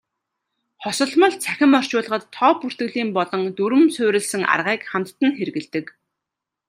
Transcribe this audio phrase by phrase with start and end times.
[0.83, 5.85] Хосолмол цахим орчуулгад тоо бүртгэлийн болон дүрэм суурилсан аргыг хамтад нь хэрэглэдэг.